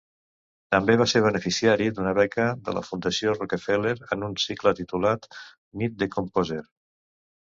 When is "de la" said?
2.69-2.83